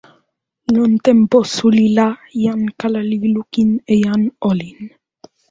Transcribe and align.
lon 0.77 0.93
tenpo 1.07 1.37
suli 1.53 1.83
la, 1.99 2.07
jan 2.45 2.61
kala 2.79 2.99
li 3.09 3.17
lukin 3.35 3.69
e 3.93 3.95
jan 4.05 4.21
olin. 4.49 4.77